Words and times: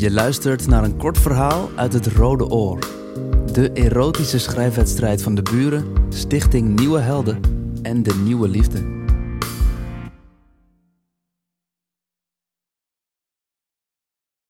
Je 0.00 0.10
luistert 0.10 0.66
naar 0.66 0.84
een 0.84 0.96
kort 0.96 1.18
verhaal 1.18 1.70
uit 1.76 1.92
het 1.92 2.06
Rode 2.06 2.44
Oor. 2.44 2.80
De 3.52 3.70
erotische 3.74 4.38
schrijfwedstrijd 4.38 5.22
van 5.22 5.34
de 5.34 5.42
buren, 5.42 6.12
Stichting 6.12 6.78
Nieuwe 6.78 7.00
Helden 7.00 7.40
en 7.82 8.02
de 8.02 8.14
Nieuwe 8.14 8.48
Liefde. 8.48 8.78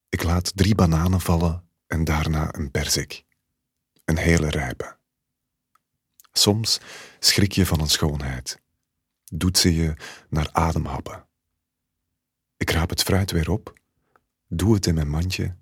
Ik 0.09 0.23
laat 0.23 0.57
drie 0.57 0.75
bananen 0.75 1.21
vallen 1.21 1.69
en 1.87 2.05
daarna 2.05 2.55
een 2.55 2.71
perzik. 2.71 3.25
Een 4.05 4.19
hele 4.19 4.51
rijpe. 4.51 4.97
Soms 6.33 6.81
schrik 7.19 7.53
je 7.53 7.67
van 7.67 7.81
een 7.81 7.91
schoonheid. 7.91 8.61
Doet 9.25 9.59
ze 9.59 9.75
je 9.75 9.95
naar 10.29 10.49
ademhappen. 10.53 11.27
Ik 12.57 12.71
raap 12.71 12.91
het 12.91 13.03
fruit 13.03 13.31
weer 13.31 13.51
op, 13.51 13.80
doe 14.53 14.75
het 14.75 14.87
in 14.87 14.95
mijn 14.95 15.11
mandje 15.11 15.57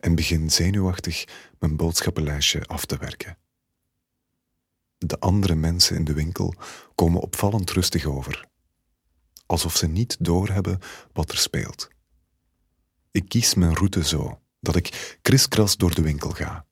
en 0.00 0.14
begin 0.14 0.50
zenuwachtig 0.50 1.24
mijn 1.58 1.76
boodschappenlijstje 1.76 2.64
af 2.64 2.84
te 2.84 2.96
werken. 2.96 3.38
De 4.98 5.20
andere 5.20 5.54
mensen 5.54 5.96
in 5.96 6.04
de 6.04 6.12
winkel 6.12 6.54
komen 6.94 7.20
opvallend 7.20 7.70
rustig 7.70 8.04
over, 8.04 8.48
alsof 9.46 9.76
ze 9.76 9.86
niet 9.86 10.16
doorhebben 10.20 10.78
wat 11.12 11.30
er 11.30 11.38
speelt. 11.38 11.88
Ik 13.10 13.28
kies 13.28 13.54
mijn 13.54 13.74
route 13.74 14.04
zo 14.04 14.40
dat 14.60 14.76
ik 14.76 15.18
kriskras 15.22 15.76
door 15.76 15.94
de 15.94 16.02
winkel 16.02 16.30
ga. 16.30 16.66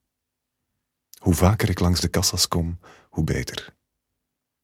Hoe 1.17 1.33
vaker 1.33 1.69
ik 1.69 1.79
langs 1.79 1.99
de 1.99 2.07
kassas 2.07 2.47
kom, 2.47 2.79
hoe 3.09 3.23
beter. 3.23 3.75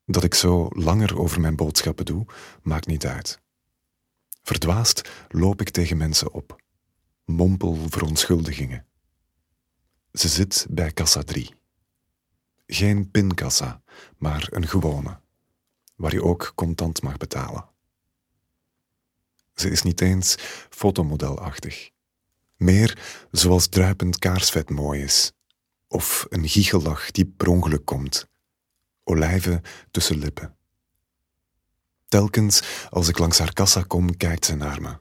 Dat 0.05 0.23
ik 0.23 0.33
zo 0.33 0.67
langer 0.69 1.17
over 1.19 1.41
mijn 1.41 1.55
boodschappen 1.55 2.05
doe, 2.05 2.25
maakt 2.61 2.87
niet 2.87 3.05
uit. 3.05 3.41
Verdwaasd 4.41 5.09
loop 5.29 5.61
ik 5.61 5.69
tegen 5.69 5.97
mensen 5.97 6.33
op, 6.33 6.62
mompel 7.25 7.77
verontschuldigingen. 7.89 8.85
Ze 10.11 10.27
zit 10.27 10.65
bij 10.69 10.91
kassa 10.91 11.23
3. 11.23 11.55
Geen 12.67 13.11
pinkassa, 13.11 13.81
maar 14.17 14.47
een 14.51 14.67
gewone, 14.67 15.19
waar 15.95 16.13
je 16.13 16.23
ook 16.23 16.51
contant 16.55 17.01
mag 17.01 17.17
betalen. 17.17 17.69
Ze 19.53 19.69
is 19.69 19.81
niet 19.81 20.01
eens 20.01 20.35
fotomodelachtig. 20.69 21.89
Meer 22.55 23.25
zoals 23.31 23.67
druipend 23.67 24.19
kaarsvet 24.19 24.69
mooi 24.69 25.01
is. 25.01 25.31
Of 25.87 26.25
een 26.29 26.47
giechellach 26.47 27.11
die 27.11 27.25
per 27.25 27.47
ongeluk 27.47 27.85
komt. 27.85 28.27
Olijven 29.03 29.61
tussen 29.91 30.17
lippen. 30.17 30.55
Telkens 32.07 32.87
als 32.89 33.07
ik 33.07 33.17
langs 33.17 33.37
haar 33.37 33.53
kassa 33.53 33.81
kom, 33.81 34.17
kijkt 34.17 34.45
ze 34.45 34.55
naar 34.55 34.81
me. 34.81 34.99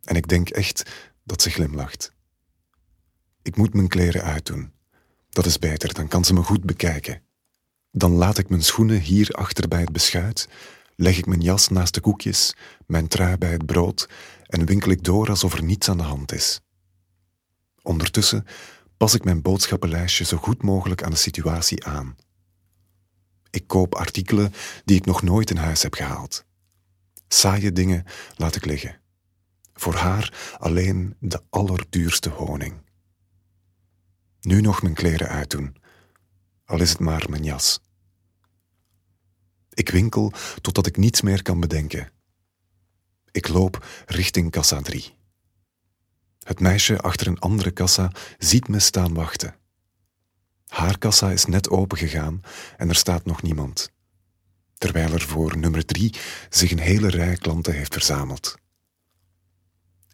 En 0.00 0.16
ik 0.16 0.28
denk 0.28 0.48
echt 0.48 0.90
dat 1.30 1.42
ze 1.42 1.50
glimlacht. 1.50 2.12
Ik 3.42 3.56
moet 3.56 3.74
mijn 3.74 3.88
kleren 3.88 4.22
uitdoen. 4.22 4.72
Dat 5.28 5.46
is 5.46 5.58
beter, 5.58 5.94
dan 5.94 6.08
kan 6.08 6.24
ze 6.24 6.32
me 6.32 6.42
goed 6.42 6.64
bekijken. 6.64 7.22
Dan 7.92 8.12
laat 8.12 8.38
ik 8.38 8.48
mijn 8.48 8.62
schoenen 8.62 9.00
hier 9.00 9.30
achter 9.30 9.68
bij 9.68 9.80
het 9.80 9.92
beschuit, 9.92 10.48
leg 10.96 11.18
ik 11.18 11.26
mijn 11.26 11.40
jas 11.40 11.68
naast 11.68 11.94
de 11.94 12.00
koekjes, 12.00 12.56
mijn 12.86 13.08
trui 13.08 13.36
bij 13.36 13.50
het 13.50 13.66
brood 13.66 14.08
en 14.46 14.66
winkel 14.66 14.90
ik 14.90 15.04
door 15.04 15.28
alsof 15.28 15.54
er 15.54 15.62
niets 15.62 15.88
aan 15.88 15.96
de 15.96 16.02
hand 16.02 16.32
is. 16.32 16.60
Ondertussen 17.82 18.46
pas 18.96 19.14
ik 19.14 19.24
mijn 19.24 19.42
boodschappenlijstje 19.42 20.24
zo 20.24 20.36
goed 20.36 20.62
mogelijk 20.62 21.02
aan 21.02 21.10
de 21.10 21.16
situatie 21.16 21.84
aan. 21.84 22.16
Ik 23.50 23.66
koop 23.66 23.94
artikelen 23.94 24.52
die 24.84 24.96
ik 24.96 25.06
nog 25.06 25.22
nooit 25.22 25.50
in 25.50 25.56
huis 25.56 25.82
heb 25.82 25.94
gehaald. 25.94 26.44
Saaie 27.28 27.72
dingen 27.72 28.04
laat 28.36 28.56
ik 28.56 28.64
liggen. 28.64 29.00
Voor 29.80 29.94
haar 29.94 30.56
alleen 30.58 31.16
de 31.20 31.42
allerduurste 31.50 32.28
honing. 32.28 32.74
Nu 34.40 34.60
nog 34.60 34.82
mijn 34.82 34.94
kleren 34.94 35.28
uitdoen, 35.28 35.76
al 36.64 36.80
is 36.80 36.90
het 36.90 36.98
maar 36.98 37.26
mijn 37.30 37.44
jas. 37.44 37.80
Ik 39.70 39.88
winkel 39.88 40.32
totdat 40.60 40.86
ik 40.86 40.96
niets 40.96 41.20
meer 41.20 41.42
kan 41.42 41.60
bedenken. 41.60 42.12
Ik 43.30 43.48
loop 43.48 43.86
richting 44.06 44.50
kassa 44.50 44.80
3. 44.80 45.14
Het 46.38 46.60
meisje 46.60 47.00
achter 47.00 47.26
een 47.26 47.38
andere 47.38 47.70
kassa 47.70 48.12
ziet 48.38 48.68
me 48.68 48.78
staan 48.78 49.14
wachten. 49.14 49.54
Haar 50.66 50.98
kassa 50.98 51.30
is 51.30 51.44
net 51.44 51.68
opengegaan 51.68 52.40
en 52.76 52.88
er 52.88 52.96
staat 52.96 53.24
nog 53.24 53.42
niemand. 53.42 53.90
Terwijl 54.74 55.12
er 55.12 55.22
voor 55.22 55.56
nummer 55.58 55.84
3 55.86 56.14
zich 56.48 56.70
een 56.70 56.78
hele 56.78 57.08
rij 57.08 57.36
klanten 57.36 57.74
heeft 57.74 57.92
verzameld. 57.92 58.58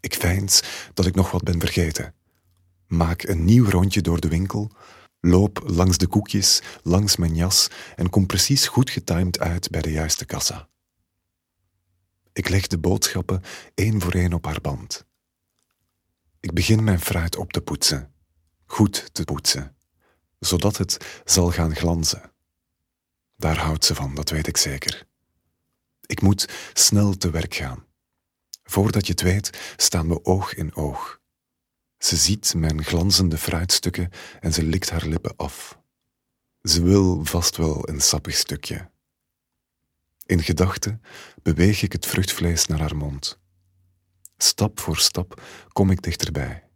Ik 0.06 0.14
veins 0.14 0.62
dat 0.94 1.06
ik 1.06 1.14
nog 1.14 1.30
wat 1.30 1.42
ben 1.42 1.60
vergeten. 1.60 2.14
Maak 2.86 3.22
een 3.22 3.44
nieuw 3.44 3.70
rondje 3.70 4.00
door 4.00 4.20
de 4.20 4.28
winkel, 4.28 4.70
loop 5.20 5.62
langs 5.64 5.98
de 5.98 6.06
koekjes, 6.06 6.62
langs 6.82 7.16
mijn 7.16 7.34
jas 7.34 7.68
en 7.96 8.10
kom 8.10 8.26
precies 8.26 8.66
goed 8.66 8.90
getimed 8.90 9.38
uit 9.38 9.70
bij 9.70 9.80
de 9.80 9.90
juiste 9.90 10.24
kassa. 10.24 10.68
Ik 12.32 12.48
leg 12.48 12.66
de 12.66 12.78
boodschappen 12.78 13.42
één 13.74 14.00
voor 14.00 14.12
één 14.12 14.32
op 14.32 14.44
haar 14.44 14.60
band. 14.60 15.06
Ik 16.40 16.52
begin 16.52 16.84
mijn 16.84 17.00
fruit 17.00 17.36
op 17.36 17.52
te 17.52 17.60
poetsen, 17.60 18.12
goed 18.64 19.14
te 19.14 19.24
poetsen, 19.24 19.76
zodat 20.38 20.76
het 20.76 21.22
zal 21.24 21.50
gaan 21.50 21.76
glanzen. 21.76 22.32
Daar 23.36 23.58
houdt 23.58 23.84
ze 23.84 23.94
van, 23.94 24.14
dat 24.14 24.30
weet 24.30 24.46
ik 24.46 24.56
zeker. 24.56 25.06
Ik 26.00 26.20
moet 26.20 26.48
snel 26.72 27.16
te 27.16 27.30
werk 27.30 27.54
gaan. 27.54 27.85
Voordat 28.66 29.06
je 29.06 29.12
het 29.12 29.22
weet, 29.22 29.74
staan 29.76 30.08
we 30.08 30.24
oog 30.24 30.54
in 30.54 30.74
oog. 30.74 31.20
Ze 31.98 32.16
ziet 32.16 32.54
mijn 32.56 32.84
glanzende 32.84 33.38
fruitstukken 33.38 34.10
en 34.40 34.52
ze 34.52 34.62
likt 34.62 34.90
haar 34.90 35.06
lippen 35.06 35.36
af. 35.36 35.78
Ze 36.62 36.82
wil 36.82 37.24
vast 37.24 37.56
wel 37.56 37.88
een 37.88 38.00
sappig 38.00 38.34
stukje. 38.34 38.90
In 40.26 40.42
gedachten 40.42 41.02
beweeg 41.42 41.82
ik 41.82 41.92
het 41.92 42.06
vruchtvlees 42.06 42.66
naar 42.66 42.80
haar 42.80 42.96
mond. 42.96 43.38
Stap 44.36 44.80
voor 44.80 44.96
stap 44.96 45.42
kom 45.68 45.90
ik 45.90 46.02
dichterbij. 46.02 46.68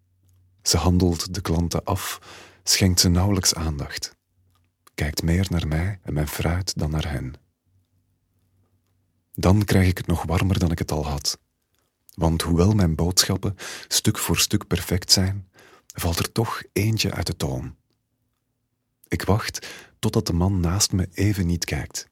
Ze 0.62 0.76
handelt 0.76 1.34
de 1.34 1.40
klanten 1.40 1.84
af, 1.84 2.18
schenkt 2.62 3.00
ze 3.00 3.08
nauwelijks 3.08 3.54
aandacht, 3.54 4.16
kijkt 4.94 5.22
meer 5.22 5.46
naar 5.50 5.68
mij 5.68 5.98
en 6.02 6.12
mijn 6.12 6.28
fruit 6.28 6.78
dan 6.78 6.90
naar 6.90 7.10
hen. 7.10 7.34
Dan 9.32 9.64
krijg 9.64 9.88
ik 9.88 9.98
het 9.98 10.06
nog 10.06 10.22
warmer 10.22 10.58
dan 10.58 10.70
ik 10.70 10.78
het 10.78 10.90
al 10.90 11.06
had. 11.06 11.38
Want 12.14 12.42
hoewel 12.42 12.72
mijn 12.72 12.94
boodschappen 12.94 13.56
stuk 13.88 14.18
voor 14.18 14.38
stuk 14.38 14.66
perfect 14.66 15.12
zijn, 15.12 15.48
valt 15.86 16.18
er 16.18 16.32
toch 16.32 16.62
eentje 16.72 17.12
uit 17.12 17.26
de 17.26 17.36
toon. 17.36 17.76
Ik 19.08 19.22
wacht 19.22 19.66
totdat 19.98 20.26
de 20.26 20.32
man 20.32 20.60
naast 20.60 20.92
me 20.92 21.08
even 21.12 21.46
niet 21.46 21.64
kijkt. 21.64 22.08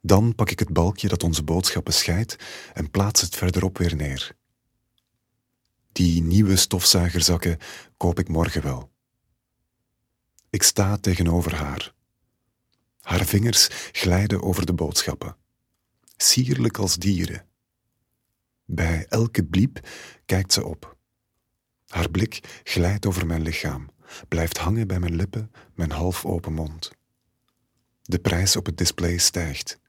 Dan 0.00 0.34
pak 0.34 0.50
ik 0.50 0.58
het 0.58 0.72
balkje 0.72 1.08
dat 1.08 1.22
onze 1.22 1.42
boodschappen 1.42 1.92
scheidt 1.92 2.36
en 2.72 2.90
plaats 2.90 3.20
het 3.20 3.36
verderop 3.36 3.78
weer 3.78 3.96
neer. 3.96 4.36
Die 5.92 6.22
nieuwe 6.22 6.56
stofzuigerzakken 6.56 7.58
koop 7.96 8.18
ik 8.18 8.28
morgen 8.28 8.62
wel. 8.62 8.90
Ik 10.50 10.62
sta 10.62 10.96
tegenover 10.96 11.54
haar. 11.54 11.94
Haar 13.00 13.24
vingers 13.24 13.68
glijden 13.92 14.42
over 14.42 14.66
de 14.66 14.72
boodschappen, 14.72 15.36
sierlijk 16.16 16.78
als 16.78 16.96
dieren. 16.96 17.46
Bij 18.64 19.06
elke 19.08 19.44
bliep 19.44 19.88
kijkt 20.24 20.52
ze 20.52 20.64
op. 20.64 20.96
Haar 21.86 22.10
blik 22.10 22.60
glijdt 22.64 23.06
over 23.06 23.26
mijn 23.26 23.42
lichaam, 23.42 23.90
blijft 24.28 24.58
hangen 24.58 24.86
bij 24.86 24.98
mijn 24.98 25.14
lippen, 25.14 25.50
mijn 25.74 25.90
half 25.90 26.24
open 26.24 26.52
mond. 26.52 26.92
De 28.02 28.18
prijs 28.18 28.56
op 28.56 28.66
het 28.66 28.78
display 28.78 29.18
stijgt. 29.18 29.80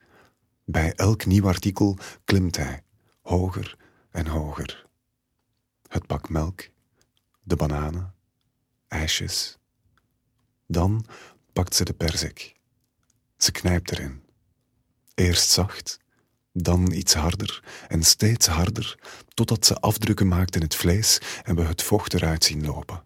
Bij 0.65 0.93
elk 0.93 1.25
nieuw 1.25 1.47
artikel 1.47 1.97
klimt 2.23 2.57
hij, 2.57 2.83
hoger 3.21 3.77
en 4.11 4.27
hoger. 4.27 4.85
Het 5.87 6.07
pak 6.07 6.29
melk, 6.29 6.69
de 7.43 7.55
bananen, 7.55 8.13
ijsjes. 8.87 9.57
Dan 10.67 11.05
pakt 11.53 11.75
ze 11.75 11.83
de 11.83 11.93
perzik. 11.93 12.55
Ze 13.37 13.51
knijpt 13.51 13.91
erin. 13.91 14.23
Eerst 15.13 15.49
zacht, 15.49 15.99
dan 16.57 16.91
iets 16.91 17.13
harder 17.13 17.63
en 17.87 18.03
steeds 18.03 18.47
harder, 18.47 18.99
totdat 19.33 19.65
ze 19.65 19.79
afdrukken 19.79 20.27
maakt 20.27 20.55
in 20.55 20.61
het 20.61 20.75
vlees 20.75 21.21
en 21.43 21.55
we 21.55 21.61
het 21.61 21.83
vocht 21.83 22.13
eruit 22.13 22.43
zien 22.43 22.65
lopen. 22.65 23.03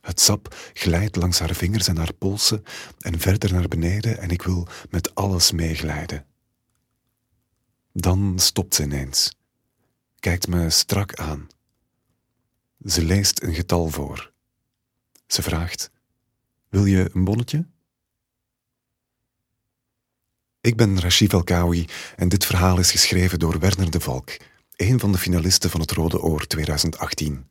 Het 0.00 0.20
sap 0.20 0.54
glijdt 0.72 1.16
langs 1.16 1.38
haar 1.38 1.54
vingers 1.54 1.88
en 1.88 1.96
haar 1.96 2.12
polsen 2.12 2.64
en 2.98 3.20
verder 3.20 3.52
naar 3.52 3.68
beneden 3.68 4.18
en 4.18 4.30
ik 4.30 4.42
wil 4.42 4.68
met 4.90 5.14
alles 5.14 5.52
meeglijden. 5.52 6.26
Dan 7.92 8.38
stopt 8.38 8.74
ze 8.74 8.82
ineens, 8.82 9.36
kijkt 10.18 10.48
me 10.48 10.70
strak 10.70 11.14
aan. 11.14 11.48
Ze 12.84 13.04
leest 13.04 13.42
een 13.42 13.54
getal 13.54 13.88
voor. 13.88 14.32
Ze 15.26 15.42
vraagt: 15.42 15.90
Wil 16.68 16.84
je 16.84 17.10
een 17.12 17.24
bonnetje? 17.24 17.66
Ik 20.62 20.76
ben 20.76 21.00
Rashid 21.00 21.34
Alkawi 21.34 21.86
en 22.16 22.28
dit 22.28 22.46
verhaal 22.46 22.78
is 22.78 22.90
geschreven 22.90 23.38
door 23.38 23.58
Werner 23.58 23.90
de 23.90 24.00
Valk, 24.00 24.36
een 24.76 25.00
van 25.00 25.12
de 25.12 25.18
finalisten 25.18 25.70
van 25.70 25.80
het 25.80 25.90
Rode 25.90 26.20
Oor 26.20 26.46
2018. 26.46 27.44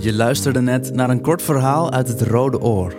Je 0.00 0.12
luisterde 0.12 0.60
net 0.60 0.94
naar 0.94 1.10
een 1.10 1.20
kort 1.20 1.42
verhaal 1.42 1.92
uit 1.92 2.08
het 2.08 2.20
Rode 2.20 2.60
Oor. 2.60 2.96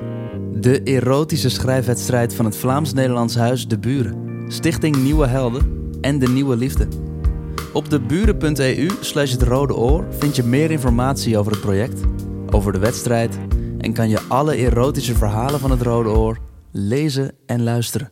De 0.53 0.83
erotische 0.83 1.49
schrijfwedstrijd 1.49 2.35
van 2.35 2.45
het 2.45 2.57
Vlaams-Nederlands 2.57 3.35
Huis 3.35 3.67
De 3.67 3.79
Buren, 3.79 4.45
Stichting 4.47 4.95
Nieuwe 4.95 5.27
Helden 5.27 5.97
en 6.01 6.19
De 6.19 6.27
Nieuwe 6.27 6.55
Liefde. 6.55 6.87
Op 7.73 7.89
deburen.eu 7.89 8.89
slash 8.99 9.31
het 9.31 9.41
Rode 9.41 9.75
Oor 9.75 10.05
vind 10.19 10.35
je 10.35 10.43
meer 10.43 10.71
informatie 10.71 11.37
over 11.37 11.51
het 11.51 11.61
project, 11.61 12.01
over 12.51 12.73
de 12.73 12.79
wedstrijd 12.79 13.37
en 13.79 13.93
kan 13.93 14.09
je 14.09 14.19
alle 14.27 14.55
erotische 14.55 15.15
verhalen 15.15 15.59
van 15.59 15.71
het 15.71 15.81
Rode 15.81 16.09
Oor 16.09 16.39
lezen 16.71 17.31
en 17.45 17.63
luisteren. 17.63 18.07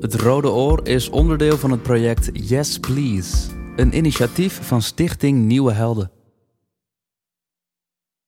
Het 0.00 0.14
Rode 0.14 0.50
Oor 0.50 0.86
is 0.86 1.10
onderdeel 1.10 1.58
van 1.58 1.70
het 1.70 1.82
project 1.82 2.30
Yes 2.32 2.78
Please, 2.78 3.48
een 3.76 3.96
initiatief 3.96 4.58
van 4.62 4.82
Stichting 4.82 5.38
Nieuwe 5.44 5.72
Helden. 5.72 6.10